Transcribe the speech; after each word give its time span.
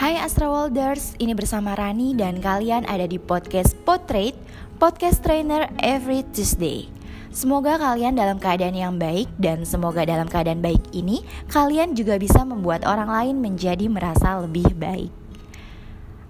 Hai 0.00 0.16
Astra 0.16 0.48
Worlders, 0.48 1.12
ini 1.20 1.36
bersama 1.36 1.76
Rani 1.76 2.16
dan 2.16 2.40
kalian 2.40 2.88
ada 2.88 3.04
di 3.04 3.20
podcast 3.20 3.76
Portrait, 3.84 4.32
podcast 4.80 5.20
trainer 5.20 5.68
every 5.76 6.24
Tuesday. 6.32 6.88
Semoga 7.28 7.76
kalian 7.76 8.16
dalam 8.16 8.40
keadaan 8.40 8.72
yang 8.72 8.96
baik 8.96 9.28
dan 9.36 9.68
semoga 9.68 10.00
dalam 10.08 10.24
keadaan 10.24 10.64
baik 10.64 10.80
ini 10.96 11.20
kalian 11.52 11.92
juga 11.92 12.16
bisa 12.16 12.40
membuat 12.48 12.88
orang 12.88 13.12
lain 13.12 13.44
menjadi 13.44 13.92
merasa 13.92 14.40
lebih 14.40 14.72
baik. 14.72 15.12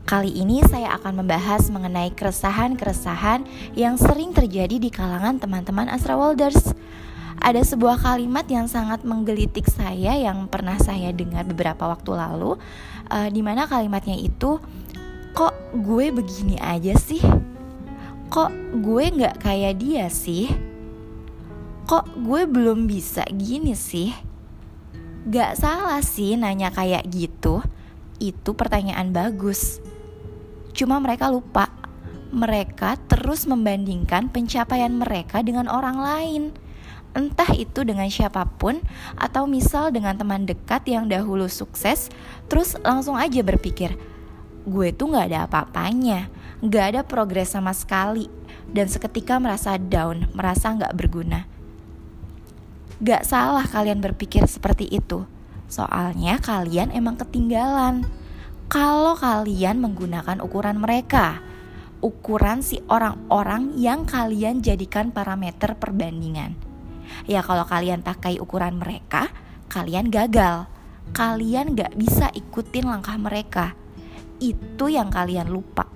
Kali 0.02 0.34
ini 0.34 0.66
saya 0.66 0.90
akan 0.98 1.22
membahas 1.22 1.70
mengenai 1.70 2.10
keresahan-keresahan 2.18 3.46
yang 3.78 3.94
sering 3.94 4.34
terjadi 4.34 4.82
di 4.82 4.90
kalangan 4.90 5.38
teman-teman 5.38 5.86
Astra 5.86 6.18
Worlders 6.18 6.74
ada 7.40 7.64
sebuah 7.64 8.04
kalimat 8.04 8.44
yang 8.52 8.68
sangat 8.68 9.00
menggelitik 9.00 9.64
saya 9.64 10.12
yang 10.12 10.44
pernah 10.46 10.76
saya 10.76 11.08
dengar 11.10 11.48
beberapa 11.48 11.88
waktu 11.88 12.12
lalu 12.12 12.60
uh, 13.08 13.28
di 13.32 13.40
mana 13.40 13.64
kalimatnya 13.64 14.14
itu 14.14 14.60
kok 15.32 15.56
gue 15.72 16.12
begini 16.12 16.60
aja 16.60 16.92
sih? 17.00 17.24
Kok 18.30 18.80
gue 18.84 19.04
nggak 19.16 19.40
kayak 19.40 19.80
dia 19.80 20.06
sih? 20.12 20.52
Kok 21.88 22.22
gue 22.22 22.44
belum 22.46 22.86
bisa 22.86 23.24
gini 23.32 23.74
sih? 23.74 24.12
Gak 25.26 25.58
salah 25.58 25.98
sih 26.04 26.38
nanya 26.38 26.70
kayak 26.70 27.08
gitu. 27.10 27.64
Itu 28.22 28.54
pertanyaan 28.54 29.10
bagus. 29.10 29.82
Cuma 30.70 31.02
mereka 31.02 31.26
lupa. 31.26 31.66
Mereka 32.30 33.10
terus 33.10 33.42
membandingkan 33.50 34.30
pencapaian 34.30 34.94
mereka 34.94 35.42
dengan 35.42 35.66
orang 35.66 35.98
lain 35.98 36.42
entah 37.16 37.50
itu 37.58 37.82
dengan 37.82 38.06
siapa 38.06 38.46
pun 38.46 38.78
atau 39.18 39.46
misal 39.50 39.90
dengan 39.90 40.14
teman 40.14 40.46
dekat 40.46 40.86
yang 40.86 41.10
dahulu 41.10 41.50
sukses 41.50 42.08
terus 42.46 42.78
langsung 42.86 43.18
aja 43.18 43.42
berpikir 43.42 43.98
gue 44.68 44.88
tuh 44.94 45.16
gak 45.16 45.32
ada 45.32 45.48
apa-apanya 45.48 46.30
gak 46.60 46.86
ada 46.96 47.00
progres 47.04 47.52
sama 47.56 47.72
sekali. 47.72 48.28
Dan 48.70 48.86
seketika 48.86 49.40
merasa 49.42 49.74
down 49.80 50.30
merasa 50.36 50.70
gak 50.76 50.94
berguna. 50.94 51.48
Gak 53.00 53.26
salah 53.26 53.66
kalian 53.66 53.98
berpikir 53.98 54.44
seperti 54.46 54.86
itu. 54.86 55.26
Soalnya 55.66 56.38
kalian 56.38 56.92
emang 56.94 57.18
ketinggalan. 57.18 58.06
Kalau 58.70 59.18
kalian 59.18 59.82
menggunakan 59.82 60.38
ukuran 60.38 60.78
mereka 60.78 61.42
ukuran 62.00 62.64
si 62.64 62.80
orang-orang 62.88 63.76
yang 63.76 64.08
kalian 64.08 64.64
jadikan 64.64 65.12
parameter 65.12 65.76
perbandingan 65.76 66.69
Ya 67.28 67.44
kalau 67.44 67.66
kalian 67.66 68.00
pakai 68.00 68.40
ukuran 68.40 68.80
mereka, 68.80 69.28
kalian 69.70 70.08
gagal. 70.08 70.66
Kalian 71.10 71.74
gak 71.74 71.98
bisa 71.98 72.30
ikutin 72.30 72.86
langkah 72.86 73.18
mereka. 73.18 73.74
Itu 74.38 74.86
yang 74.88 75.10
kalian 75.10 75.50
lupa. 75.50 75.86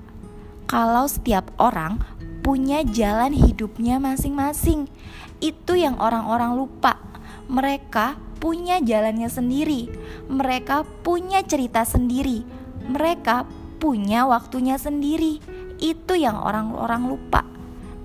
Kalau 0.67 1.07
setiap 1.07 1.55
orang 1.63 2.03
punya 2.43 2.83
jalan 2.83 3.31
hidupnya 3.31 4.03
masing-masing, 4.03 4.91
itu 5.39 5.73
yang 5.79 5.97
orang-orang 6.03 6.59
lupa. 6.59 6.99
Mereka 7.47 8.19
punya 8.43 8.83
jalannya 8.83 9.31
sendiri. 9.31 9.89
Mereka 10.27 10.85
punya 11.07 11.41
cerita 11.47 11.87
sendiri. 11.87 12.43
Mereka 12.91 13.49
punya 13.79 14.27
waktunya 14.27 14.77
sendiri. 14.77 15.39
Itu 15.79 16.19
yang 16.19 16.41
orang-orang 16.43 17.07
lupa 17.07 17.54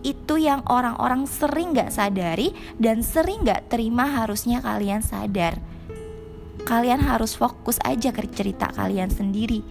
itu 0.01 0.39
yang 0.39 0.63
orang-orang 0.67 1.27
sering 1.27 1.75
gak 1.75 1.91
sadari 1.91 2.55
dan 2.79 3.03
sering 3.03 3.43
gak 3.43 3.67
terima 3.67 4.07
harusnya 4.07 4.63
kalian 4.63 5.03
sadar. 5.03 5.59
Kalian 6.63 7.01
harus 7.01 7.33
fokus 7.33 7.81
aja 7.81 8.13
ke 8.13 8.23
cerita 8.29 8.69
kalian 8.71 9.09
sendiri. 9.09 9.65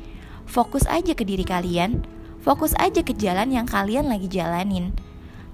Fokus 0.49 0.89
aja 0.89 1.13
ke 1.13 1.23
diri 1.23 1.45
kalian. 1.45 2.03
Fokus 2.41 2.73
aja 2.81 3.05
ke 3.05 3.13
jalan 3.13 3.53
yang 3.53 3.69
kalian 3.69 4.09
lagi 4.09 4.27
jalanin. 4.27 4.97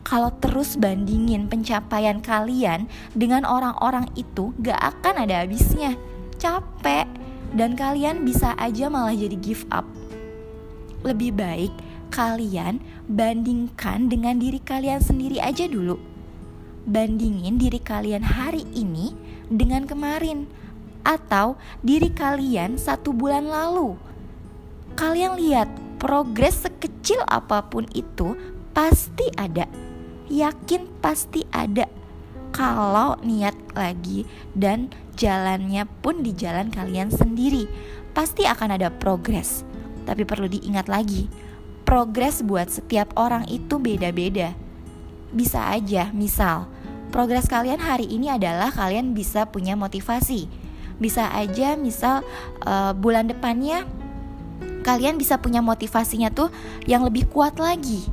Kalau 0.05 0.31
terus 0.37 0.77
bandingin 0.77 1.49
pencapaian 1.49 2.21
kalian 2.21 2.87
dengan 3.17 3.49
orang-orang 3.49 4.09
itu 4.15 4.53
gak 4.61 4.79
akan 4.79 5.25
ada 5.25 5.43
habisnya. 5.45 5.97
Capek 6.37 7.09
dan 7.57 7.73
kalian 7.79 8.27
bisa 8.27 8.53
aja 8.61 8.93
malah 8.93 9.17
jadi 9.17 9.37
give 9.41 9.65
up. 9.73 9.87
Lebih 11.05 11.37
baik 11.37 11.73
kalian 12.15 12.79
bandingkan 13.11 14.07
dengan 14.07 14.39
diri 14.39 14.63
kalian 14.63 15.03
sendiri 15.03 15.43
aja 15.43 15.67
dulu. 15.67 15.99
Bandingin 16.87 17.59
diri 17.59 17.83
kalian 17.83 18.23
hari 18.23 18.63
ini 18.71 19.11
dengan 19.51 19.83
kemarin 19.83 20.47
atau 21.03 21.59
diri 21.83 22.15
kalian 22.15 22.79
satu 22.79 23.11
bulan 23.11 23.51
lalu. 23.51 23.99
Kalian 24.95 25.35
lihat 25.35 25.67
progres 25.99 26.63
sekecil 26.63 27.19
apa 27.27 27.67
pun 27.67 27.83
itu 27.99 28.39
pasti 28.71 29.27
ada. 29.35 29.67
Yakin 30.31 30.87
pasti 31.03 31.43
ada. 31.51 31.91
Kalau 32.55 33.19
niat 33.27 33.59
lagi 33.75 34.23
dan 34.55 34.95
jalannya 35.19 35.83
pun 35.99 36.23
di 36.23 36.31
jalan 36.31 36.71
kalian 36.71 37.11
sendiri, 37.11 37.67
pasti 38.15 38.47
akan 38.47 38.79
ada 38.79 38.95
progres. 38.95 39.67
Tapi 40.07 40.23
perlu 40.23 40.47
diingat 40.47 40.87
lagi, 40.87 41.27
progres 41.85 42.41
buat 42.41 42.73
setiap 42.73 43.15
orang 43.15 43.49
itu 43.49 43.77
beda-beda. 43.79 44.57
Bisa 45.31 45.71
aja, 45.71 46.11
misal, 46.11 46.67
progres 47.13 47.47
kalian 47.47 47.81
hari 47.81 48.09
ini 48.09 48.33
adalah 48.33 48.73
kalian 48.73 49.13
bisa 49.13 49.47
punya 49.47 49.77
motivasi. 49.77 50.49
Bisa 50.99 51.31
aja, 51.31 51.77
misal, 51.77 52.25
uh, 52.65 52.97
bulan 52.97 53.29
depannya 53.29 53.85
kalian 54.85 55.17
bisa 55.17 55.41
punya 55.41 55.65
motivasinya 55.65 56.29
tuh 56.29 56.53
yang 56.85 57.09
lebih 57.09 57.25
kuat 57.33 57.57
lagi 57.57 58.05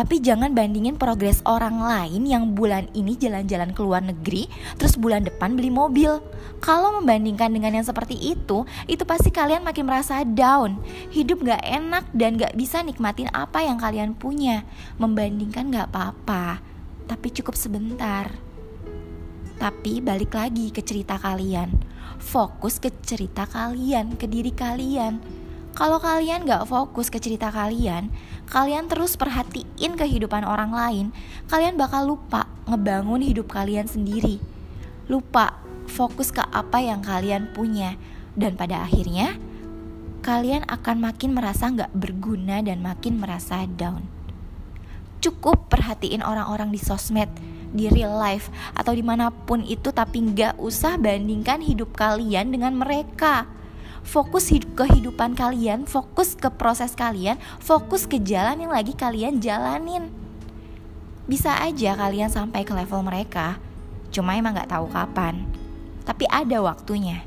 tapi 0.00 0.16
jangan 0.16 0.56
bandingin 0.56 0.96
progres 0.96 1.44
orang 1.44 1.76
lain 1.76 2.24
yang 2.24 2.56
bulan 2.56 2.88
ini 2.96 3.20
jalan-jalan 3.20 3.76
ke 3.76 3.84
luar 3.84 4.00
negeri, 4.00 4.48
terus 4.80 4.96
bulan 4.96 5.28
depan 5.28 5.52
beli 5.52 5.68
mobil. 5.68 6.24
Kalau 6.64 6.96
membandingkan 6.96 7.52
dengan 7.52 7.76
yang 7.76 7.84
seperti 7.84 8.16
itu, 8.16 8.64
itu 8.88 9.04
pasti 9.04 9.28
kalian 9.28 9.60
makin 9.60 9.84
merasa 9.84 10.24
down. 10.24 10.80
Hidup 11.12 11.44
gak 11.44 11.60
enak 11.60 12.08
dan 12.16 12.40
gak 12.40 12.56
bisa 12.56 12.80
nikmatin 12.80 13.28
apa 13.36 13.60
yang 13.60 13.76
kalian 13.76 14.16
punya. 14.16 14.64
Membandingkan 14.96 15.68
gak 15.68 15.92
apa-apa, 15.92 16.64
tapi 17.04 17.28
cukup 17.36 17.52
sebentar. 17.52 18.32
Tapi 19.60 20.00
balik 20.00 20.32
lagi 20.32 20.72
ke 20.72 20.80
cerita 20.80 21.20
kalian. 21.20 21.76
Fokus 22.16 22.80
ke 22.80 22.88
cerita 23.04 23.44
kalian, 23.44 24.16
ke 24.16 24.24
diri 24.24 24.56
kalian 24.56 25.40
kalau 25.80 25.96
kalian 25.96 26.44
gak 26.44 26.68
fokus 26.68 27.08
ke 27.08 27.16
cerita 27.16 27.48
kalian, 27.48 28.12
kalian 28.52 28.84
terus 28.84 29.16
perhatiin 29.16 29.96
kehidupan 29.96 30.44
orang 30.44 30.76
lain, 30.76 31.06
kalian 31.48 31.80
bakal 31.80 32.04
lupa 32.04 32.44
ngebangun 32.68 33.24
hidup 33.24 33.48
kalian 33.48 33.88
sendiri. 33.88 34.36
Lupa 35.08 35.56
fokus 35.88 36.36
ke 36.36 36.44
apa 36.52 36.84
yang 36.84 37.00
kalian 37.00 37.56
punya, 37.56 37.96
dan 38.36 38.60
pada 38.60 38.84
akhirnya 38.84 39.40
kalian 40.20 40.68
akan 40.68 41.00
makin 41.00 41.32
merasa 41.32 41.72
gak 41.72 41.96
berguna 41.96 42.60
dan 42.60 42.84
makin 42.84 43.16
merasa 43.16 43.64
down. 43.64 44.04
Cukup 45.24 45.72
perhatiin 45.72 46.20
orang-orang 46.20 46.76
di 46.76 46.80
sosmed, 46.84 47.32
di 47.72 47.88
real 47.88 48.20
life, 48.20 48.52
atau 48.76 48.92
di 48.92 49.00
mana 49.00 49.32
pun 49.32 49.64
itu, 49.64 49.88
tapi 49.96 50.28
gak 50.36 50.60
usah 50.60 51.00
bandingkan 51.00 51.64
hidup 51.64 51.96
kalian 51.96 52.52
dengan 52.52 52.76
mereka 52.76 53.48
fokus 54.06 54.50
hidup 54.50 54.84
kehidupan 54.84 55.36
kalian, 55.36 55.84
fokus 55.84 56.34
ke 56.34 56.48
proses 56.52 56.96
kalian, 56.96 57.36
fokus 57.62 58.04
ke 58.08 58.18
jalan 58.20 58.64
yang 58.64 58.72
lagi 58.72 58.96
kalian 58.96 59.38
jalanin. 59.38 60.08
Bisa 61.30 61.60
aja 61.62 61.94
kalian 61.94 62.32
sampai 62.32 62.66
ke 62.66 62.72
level 62.74 63.06
mereka, 63.06 63.60
cuma 64.10 64.34
emang 64.34 64.56
gak 64.56 64.72
tahu 64.72 64.90
kapan. 64.90 65.46
Tapi 66.02 66.26
ada 66.26 66.58
waktunya. 66.58 67.22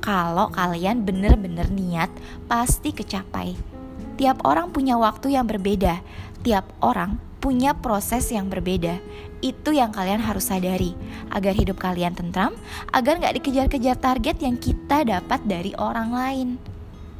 Kalau 0.00 0.52
kalian 0.52 1.04
bener-bener 1.04 1.68
niat, 1.72 2.12
pasti 2.48 2.92
kecapai. 2.92 3.73
Tiap 4.14 4.46
orang 4.46 4.70
punya 4.70 4.94
waktu 4.94 5.34
yang 5.34 5.50
berbeda. 5.50 5.98
Tiap 6.46 6.70
orang 6.78 7.18
punya 7.42 7.74
proses 7.74 8.30
yang 8.30 8.46
berbeda. 8.46 9.02
Itu 9.44 9.74
yang 9.74 9.92
kalian 9.92 10.22
harus 10.22 10.48
sadari 10.48 10.96
agar 11.28 11.52
hidup 11.52 11.76
kalian 11.76 12.16
tentram, 12.16 12.56
agar 12.94 13.20
nggak 13.20 13.42
dikejar-kejar 13.42 13.98
target 14.00 14.36
yang 14.40 14.56
kita 14.56 15.04
dapat 15.04 15.40
dari 15.44 15.76
orang 15.76 16.08
lain. 16.14 16.48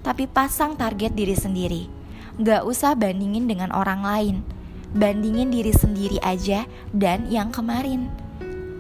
Tapi 0.01 0.25
pasang 0.25 0.79
target 0.79 1.13
diri 1.13 1.37
sendiri. 1.37 1.83
Nggak 2.41 2.63
usah 2.65 2.97
bandingin 2.97 3.45
dengan 3.45 3.75
orang 3.75 4.01
lain. 4.01 4.37
Bandingin 4.95 5.51
diri 5.51 5.75
sendiri 5.75 6.23
aja 6.23 6.65
dan 6.95 7.27
yang 7.27 7.51
kemarin. 7.51 8.07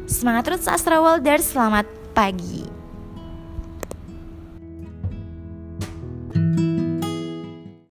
Semangat 0.07 0.53
terus 0.53 0.71
Astra 0.71 1.03
Worlders, 1.03 1.51
selamat 1.51 1.89
pagi. 2.15 2.74